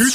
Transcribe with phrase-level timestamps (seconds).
[0.00, 0.06] 今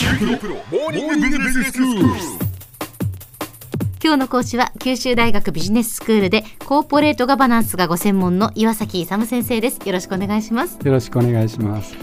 [4.14, 9.86] 日の講師は九州大学ビジネススクールでコーポレートガバナンスがご専門の岩崎勇先生です。
[9.86, 10.80] よろしくお願いします。
[10.82, 11.98] よろしくお願いします。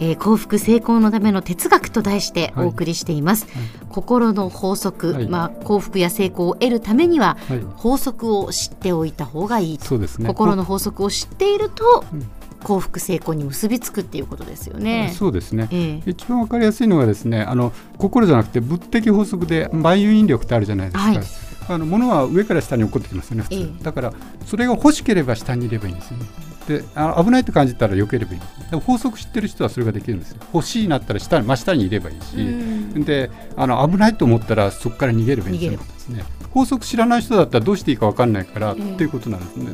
[0.00, 3.62] えー、幸福成功のための哲学と題してお送りしています、はい。
[3.62, 7.36] はい、心の法則、はい、まあ幸福や成功を得るためには、
[7.76, 12.26] 法則を知っておいた方がいいと、ね、心の法則を知っていると、うん
[12.64, 15.12] 幸福成功に結びつくっていうことですよね。
[15.14, 15.68] そうですね。
[15.70, 21.04] えー、一番わかりやすいのはですね、あの心じゃなくて物的法則で万有引力ってあるじゃないですか。
[21.04, 21.20] はい、
[21.68, 23.42] あの物は上から下に起こってきますよね。
[23.42, 24.12] 普通、えー、だから
[24.46, 26.26] それが欲しければ下にいればいいんですよね。
[26.66, 36.24] であ危ないと感じたら避ければいいでも法則知ってる人はそれができるんですよ欲しいなったら下真下にいればいいしであの危ないと思ったらそこから逃げればいいんですね
[36.54, 39.72] 法則知らない人だったらどうしていいか分かんないから、っていうことなんですね。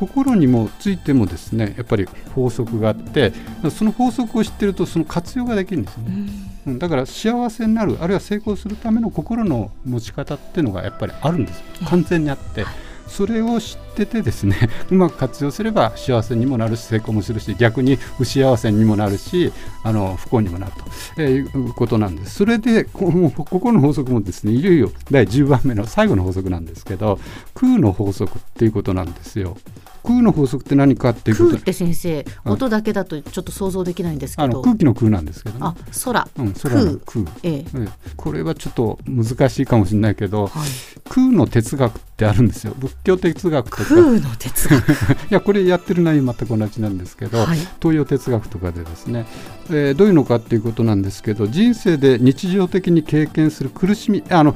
[0.00, 3.34] 心にもついてもですねやっぱり法則があって
[3.70, 6.32] その法則を知ってるとその活用ができるんですよね、
[6.68, 12.64] うん、だから幸せになるあるいは成功するための心の持ち方っていうのがやっぱりあるんです完全にあって。
[13.10, 14.56] それを知っててですね
[14.88, 20.84] うまく活用すれば幸せにもなるし成功もするし逆に不幸せにもなるしあの不幸にもなると、
[21.16, 22.36] えー、いうことなんです。
[22.36, 27.18] それでここの法則もですねいよいよ第10番目の最後の法則なんですけど
[27.54, 29.56] 空の法則っていうことなんですよ。
[30.02, 34.62] 空の法則って何かっていうこと空って先生音だけだとちょっと想像できないんですけど。
[34.62, 36.98] 空気の空なんですけど、ね、あ空、うん、空の。
[37.04, 37.64] 空、ええ。
[37.74, 40.68] えこれはちょっと難しいかもしれないけど、はい、
[41.08, 42.74] 空の哲学ってあるんですよ。
[42.78, 43.84] 仏教哲学とか。
[43.84, 44.90] 空の哲学。
[44.92, 44.94] い
[45.30, 49.26] やこれやってる内容全く同じなんですけど、はい、東洋哲学とかでですね、
[49.70, 54.54] えー、どういうのかっていうことなんですけど人生で日常的に経験する苦しみあの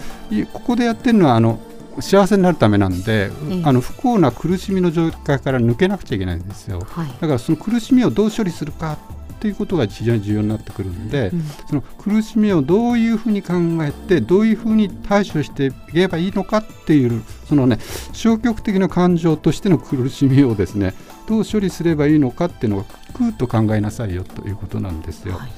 [0.52, 1.60] ここでやってるのはあの
[2.00, 8.98] 幸せになるためなんで、えあの不幸な苦しみの状態から抜けなくちゃいけないんですよ、はい、だからその苦しみをどう処理するか
[9.44, 17.78] っていうことが非常に重要になってくるんで、うん、その苦しみをどういうふうに考えてどういうふうに対処していけばいいのかっていうそのね
[18.14, 20.94] 消極的な感情としての苦しみをですね
[21.28, 25.34] どう処理すればいいのかっていうのをくと考えなさいよということなんですよ。
[25.34, 25.50] はい、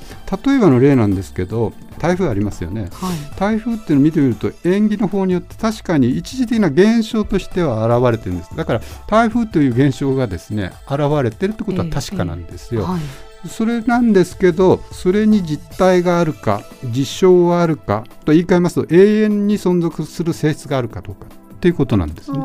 [0.47, 8.55] 例えばの例なんですけど台風ありますよね、はい、台風っていうのを見てみると縁起の方によって確かに一時的な現象としては現れてるんです。
[8.55, 12.83] だから台風という現象がですね現れてるってことは確かなんですよ。
[12.83, 13.01] えーえーはい
[13.49, 22.39] それなんですけどそれに実体があるか実証はあるかと言い換えますと永遠に存続する性質があるかどうかっていうことなんですね。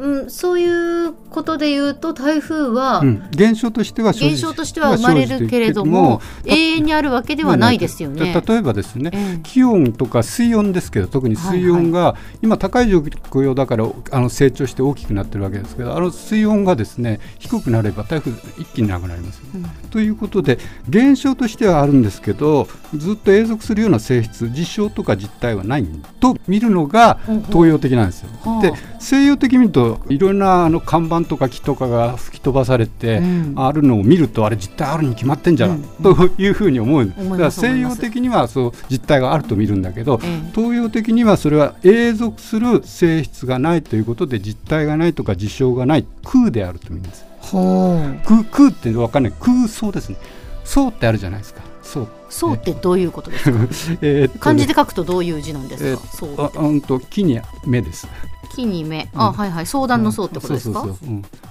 [0.00, 8.42] うん、そういうことで言うと台風は、うん、現象としては現象としては生まれるけれども永遠にあるわけではないですよね。
[8.46, 20.58] 例えばですね、うん、気温とか水温ですけど特に水温が、今高い状況だからあの成長して大きくなってるわけですけどあの水温がですね低くなれば台風一気になくなります、うん、ということで
[20.88, 25.86] 現象としてはあるんですけどずっと永続するような性質実証とか実態はない
[26.20, 27.18] と見るのが
[27.48, 28.30] 東洋的なんですよ。
[28.62, 40.18] で西洋的に見るといろんなあの看板とか木とかが吹き飛ばされて、うん、あるのを見るとあれ実態あるに決まってんじゃん、うん、というふうに思う、だから西洋的にはそう実態があると見るんだけど、
[40.54, 47.24] 東洋的にはそれは永続する性質がないということで実態がないとか事象がない空であると見るんです。
[47.52, 50.16] 空空って分かんない空想ですね。
[50.64, 51.62] そうってあるじゃないですか。
[51.82, 52.08] そう。
[52.28, 53.58] そうってどういうことですか？
[54.02, 55.90] えー、漢字で書くとどういう字なんですか？
[55.90, 58.06] えー、そうあ、うんと木に目です。
[58.50, 59.66] 木に目、あ、うん、はいはい。
[59.66, 60.86] 相談の層ってことですか、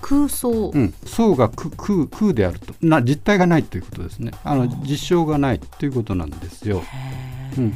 [0.01, 2.73] 空想、うん、層が空空空であると。
[2.81, 4.31] な実体がないということですね。
[4.43, 6.83] あの実証がないということなんですよ、
[7.57, 7.73] うん。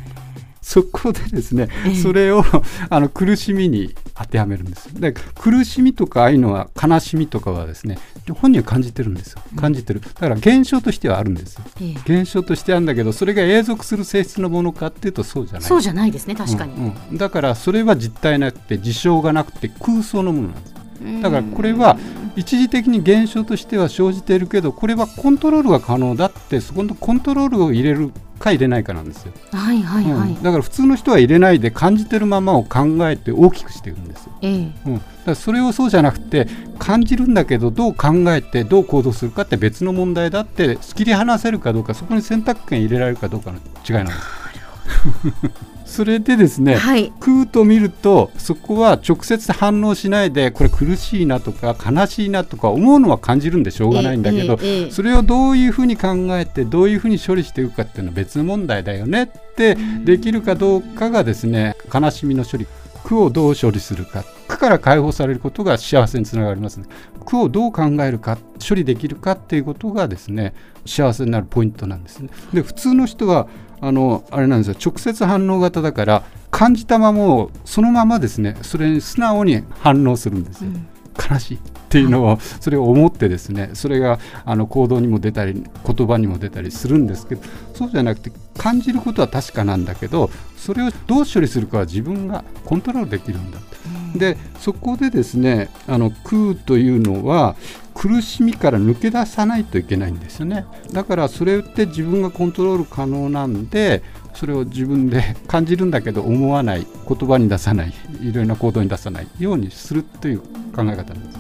[0.62, 1.70] そこでですね、
[2.02, 2.44] それを
[2.90, 7.98] あの苦しみに当てはめるんですで苦しみとかああいうのは悲しみとかはですね
[8.32, 9.42] 本人は感じてるんですよ。
[9.58, 10.00] 感じてる。
[10.00, 11.64] だから現象としてはあるんですよ、
[12.06, 15.62] 現象としてあるんだけどそれが永続する性質のものかっていうとそうじゃない。
[15.64, 20.74] そうじゃないですね確かに、うんうん、だからそれは実体なくて事象がなくて空想のものなんです
[21.22, 21.98] だからこれは
[22.36, 28.14] 一時的に現象としては生じているけどこれはコントロールが可能だってそこのコントロールを入れる
[28.44, 29.34] か入れないかなんですよ。
[29.52, 34.34] はいはいはい、うん、だから普通の人は入れないで感じてるままを考えて大きくしていくんですよ。
[34.42, 36.48] ええ、うん、だからそれをそうじゃなくて
[36.78, 45.73] 感じるんだけどどう考えてどう行動するかって別の問題だって切り離せるかどうかそこに選択権入れられるかどうかの違いなんです。
[45.94, 62.66] それでですね、はい、空と見るとそこは直接反応しないでこれ苦しいなとか悲しいなとか思うのは感じるんでしょうがないんだけど、えーえー、それをどういうふうに考えてどういうふうに処理していくかっていうのは別の問題だよねってできるかどうかがですね悲しみの処理。
[63.04, 64.24] 苦をどう処理するか。
[64.48, 66.86] 苦から解放されることが幸せにつながりますね。
[67.26, 68.38] 苦をどう考えるか
[68.68, 70.54] 処理できるかっていうことがですね
[70.86, 72.30] 幸せになるポイントなんですね。
[72.54, 73.48] で普通の人は
[73.86, 74.78] あのあれなんですよ。
[74.84, 80.88] 直接反応型だから感じたままそのままですねそれに素直に反応するんですよ、うん、
[81.30, 81.60] 悲しいっ
[81.90, 87.42] ていうのをそれを思ってですねそれがあの行動にも出たり言葉にも出たりするんですけど
[87.74, 94.18] そうじゃなくて感じることは確かなんだけどそれをどう処理するかは自分がコントロールできるんだと。
[94.18, 97.56] でそこでですねあの空というのは
[98.04, 100.66] 苦しみから抜け出さないといけないんですよね。
[100.92, 104.04] だからそれって自分がコントロール可能なんで
[104.34, 111.40] それを自分で感じるんだけど思わない言葉に出さないいろいろな行動に出さないようにするという考え方なんです。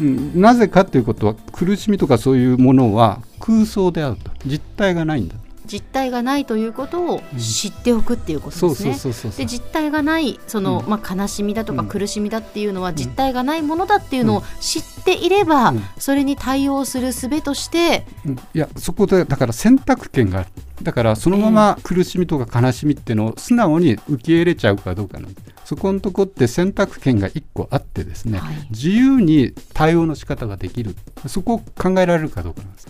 [0.00, 4.32] うん、なぜかということは苦しみとかそういうものは空想であると。
[4.44, 5.36] 実体がないんだ
[5.66, 9.32] 実体がないということを知っておくっていうことですね。
[9.36, 18.06] で実体がないその、まあ、悲しみだとか苦しみだっていうのは実体がないものだっていうのを知っていれば、それに対応する術として、
[18.54, 20.48] いやそこでだから選択権がある。
[20.82, 25.46] だからそのまま苦しみとか悲しみっていうのを素直に受け入れちゃうかどうかなんです。
[25.64, 30.94] そこのとこって選択権が1個あってですね、はい、自由に対応の仕方ができる。
[31.26, 32.86] そこを考えられるかどうかなんです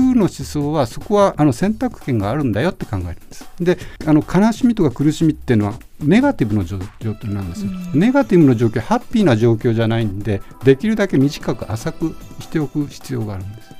[0.00, 3.48] 空の思想はそこはあの選択権があるんだよって考えるんです。
[3.60, 13.70] であの悲しみとか苦しみっていうのはネガティブの状況なんですよ、うん、ネガティブの状況ハッピーな状況じゃないんでできるだけ短く浅くしておく必要があるんです。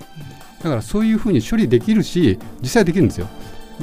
[0.63, 3.27] だからそういうふうに処理できるし実際できるんですよ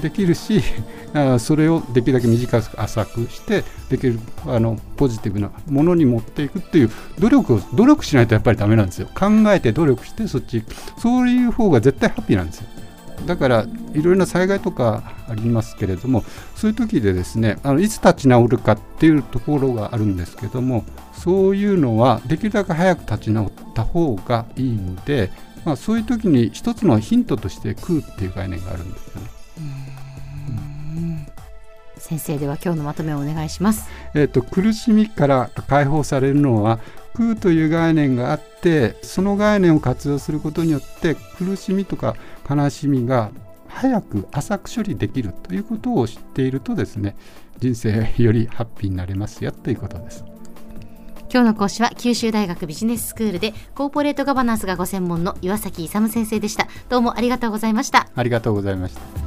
[0.02, 0.62] できるし
[1.40, 9.08] それをできるだけ短く浅くしてできるあのポジティブなものに持っていくっていう努力を努力しないとやっぱりダメなんですよ。
[9.14, 10.64] 考えて努力してそっち
[10.98, 12.68] そういう方が絶対ハッピーなんですよ。
[13.26, 16.24] だからいろいろな災害とかありますけれども
[16.56, 25.32] そういう時でですねあのいつ立ち直るかっていうところがあるんですけどもそういうのはできるだけ早く立ち直った方がいいので、
[25.66, 29.28] まあ、そういう時に一つのヒントとして空っていう概念があるんですよね。
[32.08, 33.90] 先生では今日のまとめをお願いします。
[34.14, 36.80] えっ、と苦しみから解放されるのは
[37.16, 42.16] 空という概念があってその概念を活用することによって苦しみとか
[42.50, 43.32] 悲しみが
[43.68, 47.18] 早く浅く処理できるということを知っているとですね
[47.60, 50.24] 人生よりハッピーになれますよということです。
[51.30, 59.27] 今日の講師は九州大学ビジネススクールでコーポレートガバナンスがご専門の岩崎勇先生でしたどうもありがとうございましたありがとうございました